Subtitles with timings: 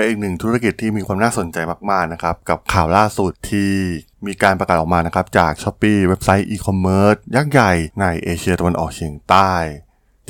[0.00, 1.58] เป็นอีกหนึ่งธุรกิจที่มีความน่าสนใจ
[1.90, 3.72] มากๆนะครับ กับข่าวล่าสุดที่
[4.26, 9.52] มีการประกาศออกมานะครับ จาก s h อ p e e เว็บไซต์อีคอมเมิร์ซยักษ์ใหญ่ในเอเชียตะวันออกเฉียงใต้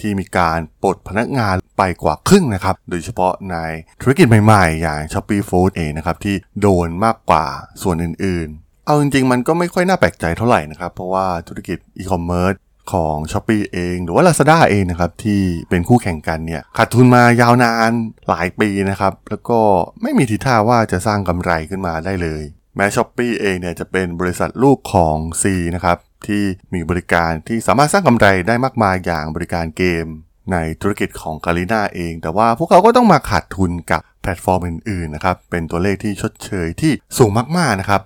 [0.01, 3.57] ที่มีการปลดพนักงานไปกว่าครึ่งนะครับ โดยเฉพาะใน
[4.03, 7.47] ธุรกิจใหม่ๆ อย่าง Shopee Food เองนะครับ ที่โดนมากกว่า
[7.83, 12.55] ส่วนอื่นๆ เอาจริงๆ มันก็ไม่ค่อยน่าแปลกใจเท่าไหร่นะครับ เพราะว่าธุรกิจอีคอมเมิร์ซ
[12.93, 17.93] ของ Shopee เอง หรือว่า Lazada เองนะครับที่เป็นคู่แข่งกันเนี่ยขาดทุนมายาวนาน
[18.29, 19.61] หลายปีนะครับแล้วก็
[20.03, 22.43] ไม่มีทีท่าว่าจะสร้างกำไรขึ้นมาได้เลย
[22.77, 26.43] แม้ s h อ p e e เองเนี่ยจะเป็นบริษัทลูกของ C นะครับที่
[26.75, 30.07] มีบริการที่สามารถสร้างกำไรได้มากมายอย่างบริการเกม
[30.53, 38.03] ในธุรกิจของ Garena เอง แต่ว่าพวกเขาก็ต้องมาขาดทุนกับแพลตฟอร์มอื่นๆนะครับเป็นตัวเลขที่ชดเชยที่สูงมากๆนะครับ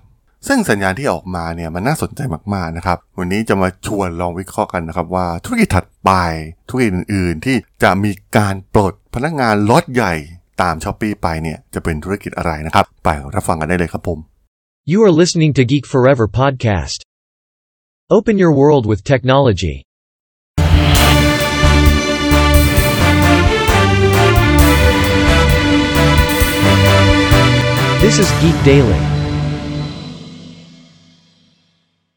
[0.48, 2.20] ซึ่งสัญญาณที่ออกมาเนี่ยมันน่าสนใจ
[2.54, 6.10] มากๆนะครับ วันนี้จะมาชวนลองวิเคราะห์กันนะครับว่าธุรกิจถัดไป
[6.68, 10.14] ธุรกิจอื่นๆ ที่จะมีการปลดพนักงานล็อตใหญ่
[10.62, 14.18] ตามช้อปปีไปเนี่ยจะเป็นธุรกิจอะไรนะครับ ไปรับฟังกันได้เลยครับผม
[14.92, 16.98] You are listening to Geek Forever podcast.
[18.16, 19.76] Open your world with technology.
[28.04, 29.23] This is Geek Daily.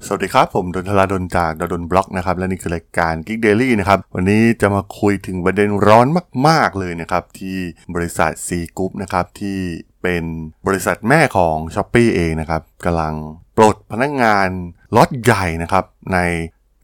[0.09, 6.07] สวัสดีครับ ผมดนทลาดนจาก ด.ดล็อกนะครับ และนี่คือรายการ Geek Daily นะครับ วันนี้จะมาคุยถึงประเด็นร้อน
[6.47, 7.57] มาก ๆ เลยนะครับ ที่
[7.95, 9.59] บริษัท Sea Group นะครับ ที่
[10.01, 10.23] เป็น
[10.67, 13.15] บริษัทแม่ของ s h อ p e e เองนะครับกำลัง
[13.57, 14.47] ปลดพนักงาน
[14.95, 16.19] ล็อตใหญ่นะครับ ใน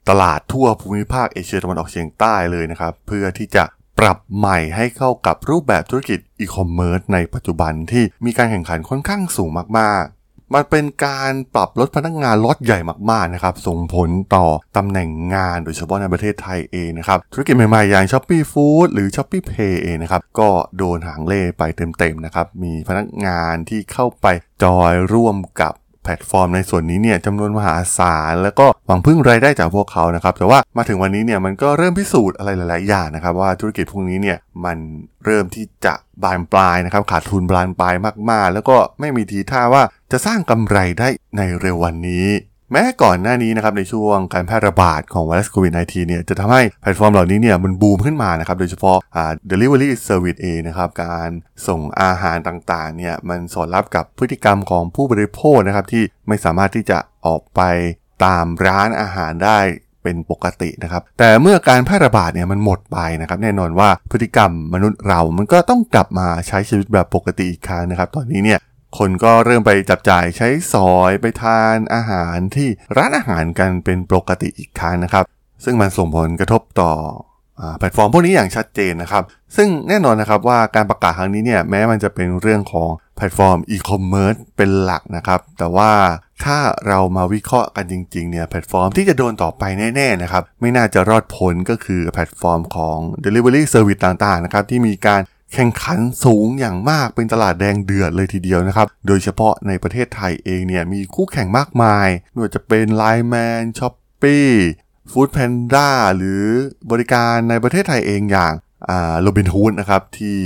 [0.09, 3.63] ตลาดทั่วภูมิภาคเอเชียตะวันออกเฉียงใต้เลยนะครับ เพื่อที่จะ
[3.99, 9.49] ปรับใหม่ให้เข้ากับรูปแบบธุรกิจอีคอมเมิร์ซในปัจจุบันที่มีการแข่งขันค่อนข้างสูง
[9.79, 10.22] มากๆ
[10.53, 12.79] มันเป็นการปรับลดพนักงานล็อตใหญ่
[13.11, 14.45] มากๆนะครับส่งผลต่อ
[14.77, 24.27] ตำแหน่งงานโดยเฉพาะในประเทศไทยเองนะครับธุรกิจใหม่ๆ อย่าง Shopee Food หรือ Shopee Pay เองนะครับก็โดนหางเลขไปเต็มๆนะครับมีพนักงานที่เข้าไป
[24.63, 34.77] จอยร่วมกับแพลตฟอร์มในส่วนนี้เนี่ยจำนวนมหาศาลแล้วก็หวังพึ่งรายได้จากพวกเขานะครับแต่ว่ามาถึงวันนี้เนี่ยมันก็เริ่มพิสูจน์อะไรหลาย ๆ อย่างนะครับว่าธุรกิจพวกนี้เนี่ยมัน
[35.25, 35.93] เริ่มที่จะ
[36.23, 37.93] บานปลายนะครับขาดทุนบานปลาย
[38.29, 39.83] มาก ๆ แล้วก็ไม่มีทีท่าว่า
[40.15, 42.27] จะสร้างกำไรได้ในเร็ววันนี้
[42.71, 51.29] แม้ก่อนหน้านี้นะครับในช่วงการแพร่ระบาดของไวรัสโควิด -19 เนี่ยจะทำให้แพลตฟอร์มเหล่านี้เนี่ยมันบูมขึ้นมานะครับ โดยเฉพาะอ่า delivery service เองนะครับ การ
[51.67, 57.61] ส่งอาหารต่างๆเนี่ยมันสอดรับกับพฤติกรรมของผู้บริโภคนะครับที่ไม่สามารถที่จะออกไป
[58.25, 59.59] ตามร้านอาหารได้
[60.03, 68.59] เป็นปกตินะครับ แต่เมื่อการแพร่ระบาดเนี่ยมันหมดไปนะครับ แน่นอนว่าพฤติกรรมมนุษย์เรา มันก็ต้องกลับมาใช้ชีวิตแบบปกติอีกครั้งนะครับ ตอนนี้เนี่ย
[68.97, 75.23] คนก็เริ่มไปจับจ่ายใช้สอยไปทานอาหารที่ร้านอาหารกันเป็นปกติอีกครั้งนะครับ
[75.63, 76.91] ซึ่งมันส่งผลกระทบต่
[77.59, 79.23] อแพลตฟอร์มพวกนี้อย่างชัดเจนนะครับ
[79.55, 85.91] ซึ่งแน่นอนนะครับว่าการประกาศครั้งนี้เนี่ยแม้มันจะเป็นเรื่องของแพลตฟอร์มอีคอมเมิร์ซเป็นหลักนะครับ แต่ว่า
[86.43, 89.63] ถ้าเรามาวิเคราะห์กันจริงๆเนี่ยแพลตฟอร์มที่จะโดนต่อไป
[89.95, 95.21] แน่ๆนะครับ ไม่น่าจะรอดพ้นก็คือแพลตฟอร์มของ Delivery Service ต่างๆนะครับที่มีการ
[95.53, 103.89] แข่งขันสูงอย่างมากเป็นตลาดแดงเดือดเลยทีเดียวนะครับ โดยเฉพาะในประเทศไทยเองเนี่ยมีคู่แข่งมากมายไม่ว่าจะเป็น Line Man s h o
[104.21, 104.45] p e e
[105.11, 106.43] Food Panda หรือ
[106.91, 108.53] บริการในประเทศไทยเองอย่าง
[109.21, 110.37] โรบินฮูดนะครับที่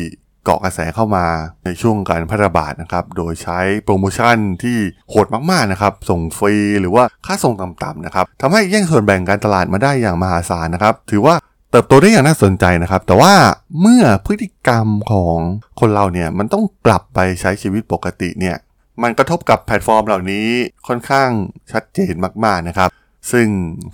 [0.44, 1.26] เกาะกระแสเข้ามา
[1.66, 4.78] ในช่วงการแพร่ระบาดนะครับ โดยใช้โปรโมชั่นที่
[5.10, 11.36] โหดมากๆนะครับ ส่งฟรีหรือว่าค่าส่งต่ำๆนะครับทำให้แย่งส่วนแบ่งการตลาดมาได้อย่างมหาศาลนะครับ ถือว่า
[11.72, 13.34] เติบโตได้อย่างน่าสนใจนะครับ แต่ว่า
[13.82, 15.38] เมื่อพฤติกรรมของ
[15.80, 18.58] คนเราเนี่ยมันต้องกลับไปใช้ชีวิตปกติเนี่ย
[19.04, 20.48] มันกระทบกับแพลตฟอร์มเหล่านี้
[20.88, 21.30] ค่อนข้าง
[21.72, 22.14] ชัดเจน
[22.46, 22.90] มากๆนะครับ
[23.32, 23.48] ซึ่ง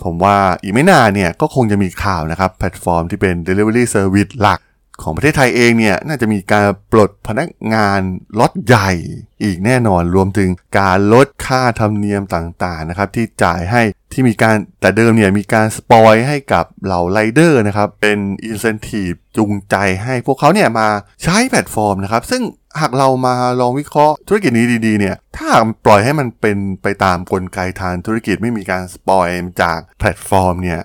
[0.04, 4.60] ผมว่าอีกไม่นานเนี่ยก็คงจะมีข่าวนะครับ แพลตฟอร์มที่เป็น Delivery Service หลัก
[5.02, 8.00] ของประเทศไทยเองเนี่ยน่าจะมีการปลดพนักงาน
[8.40, 8.92] ล็อตใหญ่
[9.44, 13.82] อีกแน่นอนรวมถึงการลดค่าธรรมเนียมต่างๆนะครับที่จ่ายให้
[14.14, 20.88] ที่มีการแต่เดิมเนี่ยมีการสปอยให้กับเหล่าไรเดอร์นะครับ เป็นอินเซนティブจูงใจให้พวกเขาเนี่ยมา
[21.24, 22.44] ใช้แพลตฟอร์มนะครับ ซึ่ง
[22.82, 25.48] หากเรามาลองวิเคราะห์ธุรกิจนี้ดีๆเนี่ย ถ้า
[25.86, 29.28] ปล่อยให้มันเป็นไปตามกลไกทางธุรกิจไม่มีการสปอย
[29.62, 30.82] จากแพลตฟอร์มเนี่ย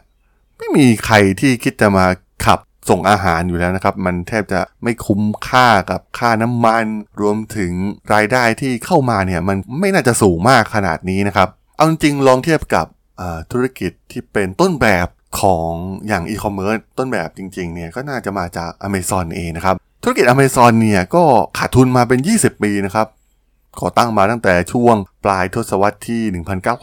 [0.58, 2.06] ไม่มีใครที่คิดจะมา
[2.44, 2.58] ขับ
[2.90, 6.86] ส่งอาหารอยู่แล้วนะครับ มันแทบจะไม่คุ้มค่ากับค่าน้ำมัน
[7.20, 7.72] รวมถึง
[8.14, 12.86] รายได้ที่เข้ามาเนี่ย มันไม่น่าจะสูงมากขนาดนี้นะครับ เอาจริงลองเทียบกับ
[13.52, 15.08] ธุรกิจที่เป็นต้นแบบ
[15.40, 15.70] ของ
[16.08, 21.24] อย่างอีคอมเมิร์ซต้นแบบจริงๆเนี่ยก็น่าจะมาจาก Amazon เองนะครับ ธุรกิจ Amazon เนี่ยก็
[21.58, 23.06] ขาดทุนมาเป็น 20 ปีนะครับ
[23.80, 26.22] ก่อตั้งมาตั้งแต่ช่วงปลายทศวรรษที่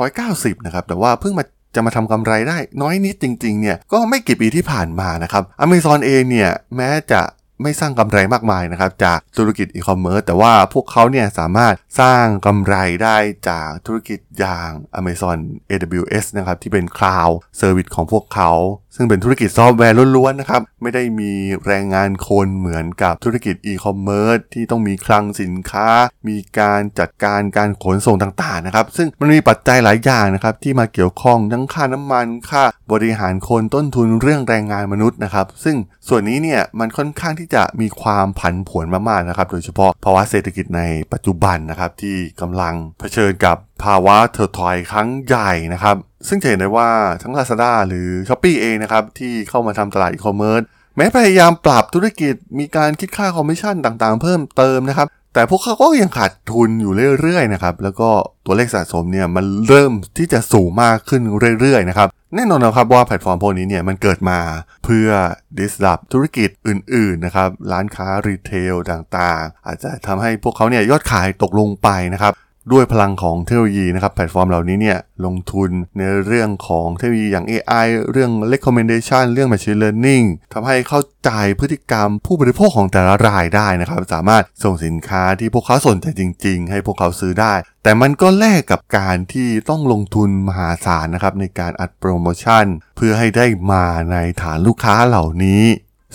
[0.01, 1.45] 1990 นะครับ แต่ว่าเพิ่งมา
[1.75, 7.21] จะมาทำกำไรได้น้อยนิดจริง ๆ เนี่ย ก็ไม่กี่ปีที่ผ่านมานะครับ Amazon เองเนี่ย แม้จะ
[7.61, 13.17] ไม่สร้างกำไรมากมายนะครับจากธุรกิจอีคอมเมิร์ซแต่ว่าพวกเขาเนี่ยสามารถสร้างกำไรได้
[13.49, 15.37] จากธุรกิจอย่าง Amazon
[15.69, 18.51] AWS นะครับที่เป็น Cloud Service ของพวกเขา
[18.95, 21.31] ซึ่งเป็นธุรกิจซอฟต์แวร์ล้วนๆนะครับ ไม่ได้มี
[21.65, 25.87] แรงงานคนเหมือนกับธุรกิจอีคอมเมิร์ซที่ต้องมีคลังสินค้า
[26.27, 35.75] มีการจัดการการขนส่งต่างๆนะครับ ซึ่งมันมีปัจจัยหลายอย่างนะครับ ที่มาเกี่ยวข้องทั้งค่าน้ำมันค่าบริหารคนต้นทุนเรื่องแรงงานมนุษย์นะครับ ซึ่ง
[36.07, 40.81] ส่วนนี้เนี่ยมันค่อนข้างที่จะมีความผันผวนมากๆนะครับ โดยเฉพาะภาวะเศรษฐกิจใน
[41.13, 45.95] ปัจจุบันนะครับที่กำลังเผชิญกับภาวะถดถอยครั้งใหญ่นะครับ
[46.27, 46.89] ซึ่งจะเห็นได้ว่า
[47.21, 50.61] ทั้ง Lazada หรือ Shopee เองนะครับ ที่เข้ามาทำตลาดอีคอมเมิร์ซ
[50.97, 58.09] แม้พยายามปรับธุรกิจมีการคิดค่าคอมมิชชั่นต่างๆ เพิ่มเติมนะครับ แต่พวกเขาก็ยังขาดทุนอยู่เรื่อยๆนะครับแล้วก็
[58.45, 61.21] ตัวเลขสะสมเนี่ยมันเริ่มที่จะสูงมากขึ้น
[61.59, 64.39] เรื่อยๆนะครับแน่นอนนะครับว่าแพลตฟอร์มพวกนี้เนี่ยมันเกิดมา
[64.85, 65.09] เพื่อ
[65.57, 72.33] disrupt ธุรกิจอื่นๆนะครับร้านค้า retail ต่างๆ อาจจะทำให้พวกเขาเนี่ยยอดขายตกลงไปนะครับ
[72.73, 87.53] ด้วยพลังของเทคโนโลยีนะครับแพลตฟอร์มเหล่านี้เนี่ยลงทุนในเรื่องของเทคโนโลยีอย่าง AI เรื่อง recommendation เรื่อง machine learning ทำให้เข้าใจพฤติกรรมผู้บริโภคของแต่ละรายได้นะครับ สามารถส่งสินค้าที่พวกเขาสนใจจริง ๆ ให้พวกเขาซื้อได้
[87.83, 92.65] แต่มันก็แลกกับการที่ต้องลงทุนมหาศาลนะครับในการอัดโปรโมชั่น
[92.95, 95.63] เพื่อให้ได้มาในฐานลูกค้าเหล่านี้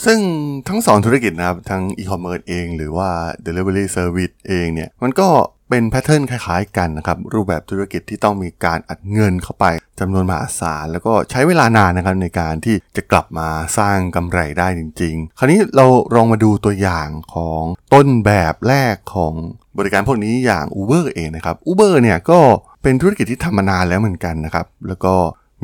[0.05, 0.21] ซึ่ง
[0.69, 3.11] ทั้งสองธุรกิจนะครับ ทั้งอีคอมเมิร์ซเองหรือว่า
[3.47, 5.29] Delivery Service เองเนี่ย มันก็
[5.71, 9.65] เป็นแพทเทิร์นคล้ายๆกันนะครับ รูปแบบธุรกิจที่ต้องมีการอัดเงินเข้าไป
[10.01, 17.63] จำนวนมหาศาล แล้วก็ใช้เวลานานนะครับในการที่จะกลับมาสร้างกำไรได้จริง ๆ คราวนี้เราลองมาดูตัวอย่างของ
[17.95, 19.35] ต้นแบบแรกของ
[19.79, 22.41] บริการพวกนี้อย่าง Uber เองนะครับ Uber เนี่ยก็
[22.83, 25.15] เป็นธุรกิจที่ทำมานานแล้วเหมือนกันนะครับ แล้วก็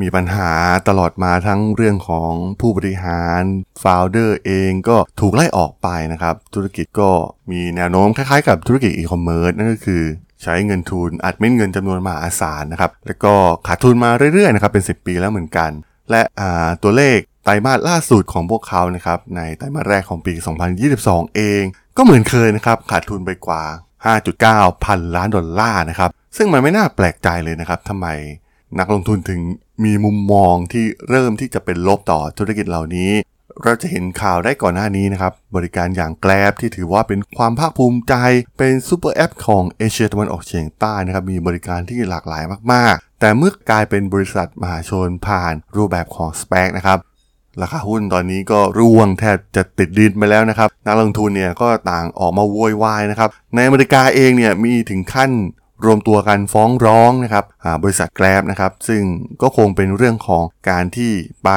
[0.01, 0.51] มีปัญหา
[0.87, 3.41] ตลอดมาทั้งเรื่องของผู้บริหาร
[3.83, 7.11] ฟาวเดอร์เองก็ถูกไล่ออกไปนะครับ ธุรกิจก็
[7.51, 10.03] มีแนวโน้มคล้ายๆกับธุรกิจอีคอมเมิร์ซนั่นก็คือ
[10.43, 13.33] ใช้เงินทุนอัดเม็ดเงินจำนวนมหาศาลนะครับ แล้วก็
[13.67, 15.71] ขาดทุนมาเรื่อยๆนะครับเป็น 10 ปีแล้วเหมือนกัน
[16.11, 16.21] และ
[16.83, 20.33] ตัวเลขไตรมาสล่าสุดของพวกเขานะครับในไตรมาสแรกของปี
[20.85, 21.63] 2022 เอง
[21.97, 23.63] ก็เหมือนเคยนะครับขาดทุนไปกว่า
[24.23, 28.07] 5.9 พันล้านดอลลาร์นะครับซึ่งมันไม่น่าแปลกใจเลยนะครับทำไม
[28.79, 29.41] นักลงทุนถึง
[29.83, 33.11] มีมุมมองที่เริ่มที่จะเป็นลบต่อธุรกิจเหล่านี้
[33.63, 38.13] เราจะเห็นข่าวได้ก่อนหน้านี้นะครับ บริการอย่างแกลบที่ถือว่าเป็นความภาคภูมิใจ
[38.57, 42.43] เป็นซูเปอร์แอปของเอเชียตะวันออกเฉียงใต้นะครับ มีบริการที่หลากหลาย
[42.73, 46.99] มากๆ แต่เมื่อกลายเป็นบริษัทมหาชนผ่านรูปแบบของ s p ป c นะครับ
[47.61, 55.31] ราคาหุ้นตอนนี้ก็ร่วงแทบจะติดดินไปแล้วนะครับ นักลงทุนเนี่ยก็ต่างออกมาโวยวายนะครับ ในอเมริกาเองเนี่ยมีถึงขั้น
[55.85, 57.45] รวมตัวกันฟ้องร้องนะครับ
[57.83, 59.01] บริษัทแกลบนะครับ ซึ่ง
[59.41, 61.11] ก็คงเป็นเรื่องของการที่
[61.43, 61.49] ไป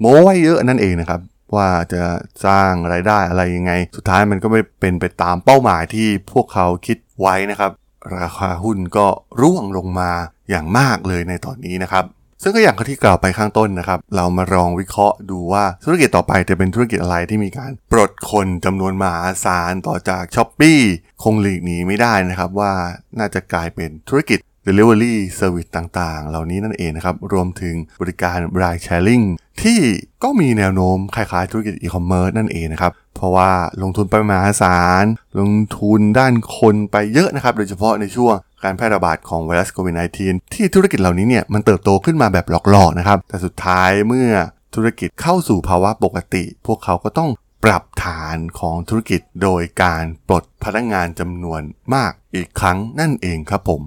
[0.00, 1.20] โม้ไว้เยอะนั่นเองนะครับ
[1.56, 2.02] ว่าจะ
[2.46, 7.72] สร้างไรายได้อะไรยังไง สุดท้ายมันก็ไม่เป็นไปตามเป้าหมายที่พวกเขาคิดไว้นะครับ
[8.16, 9.06] ราคาหุ้นก็
[9.42, 10.10] ร่วงลงมา
[10.50, 12.04] อย่างมากเลยในตอนนี้นะครับ
[12.46, 20.78] ซึ่งก็อย่างที่กล่าวไปข้างต้นนะครับ เรามาลองวิเคราะห์ดูว่าธุรกิจต่อไปจะเป็นธุรกิจอะไรที่มีการปลดคนจำนวนมหาศาลต่อจาก s h อ p e e
[21.22, 22.72] คงหลีกหนีไม่ได้นะครับว่า
[23.18, 29.24] น่าจะกลายเป็นธุรกิจ Delivery Service ต่างๆ เหล่านี้นั่นเองนะครับ รวมถึงบริการ Ride Sharing
[29.62, 29.78] ที่
[30.22, 33.50] ก็มีแนวโน้มคล้ายๆธุรกิจ e-commerce นั่นเองนะครับ เพราะว่า
[33.82, 35.04] ลงทุนไปมหาศาล
[35.40, 38.34] ลงทุนด้านคนไปเยอะนะครับ โดยเฉพาะในช่วง
[38.64, 39.94] การแพร่ระบาดของไวรัสโควิด
[40.24, 44.28] -19 ที่ธุรกิจเหล่านี้เนี่ยมันเติบโตขึ้นมาแบบหลอกๆนะครับ แต่สุดท้ายเมื่อ
[44.74, 47.30] ธุรกิจเข้าสู่ภาวะปกติ พวกเขาก็ต้อง
[47.64, 51.60] ปรับฐานของธุรกิจโดยการปลดพนักงานจำนวน
[51.94, 53.82] มากอีกครั้งนั่นเองครับผม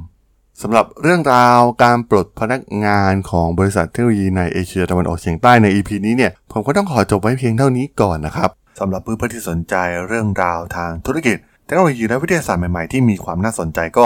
[0.62, 9.76] สำหรับเรื่องราวการปลดพนักงานของบริษัทเทคโนโลยีในเอเชียตะวันออกเฉียงใต้ใน EP นี้เนี่ยผมก็ต้องขอจบไว้เพียงเท่านี้ก่อนนะครับสำหรับเพื่อนๆที่สนใจ
[10.08, 14.06] เรื่องราวทางธุรกิจ เทคโนโลยีและวิทยาศาสตร์ใหม่ๆที่มีความน่าสนใจก็